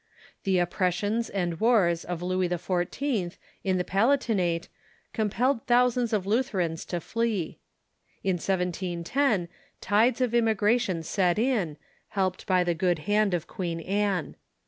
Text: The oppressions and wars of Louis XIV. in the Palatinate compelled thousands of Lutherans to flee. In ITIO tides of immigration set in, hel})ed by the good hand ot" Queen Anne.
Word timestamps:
The 0.45 0.57
oppressions 0.57 1.29
and 1.29 1.59
wars 1.59 2.03
of 2.03 2.23
Louis 2.23 2.49
XIV. 2.49 3.37
in 3.63 3.77
the 3.77 3.83
Palatinate 3.83 4.67
compelled 5.13 5.67
thousands 5.67 6.11
of 6.11 6.25
Lutherans 6.25 6.85
to 6.85 6.99
flee. 6.99 7.59
In 8.23 8.37
ITIO 8.37 9.45
tides 9.79 10.19
of 10.19 10.33
immigration 10.33 11.03
set 11.03 11.37
in, 11.37 11.77
hel})ed 12.15 12.47
by 12.47 12.63
the 12.63 12.73
good 12.73 12.97
hand 13.05 13.35
ot" 13.35 13.45
Queen 13.45 13.79
Anne. 13.81 14.35